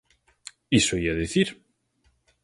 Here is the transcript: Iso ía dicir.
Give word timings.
Iso 0.79 0.95
ía 1.05 1.13
dicir. 1.21 1.47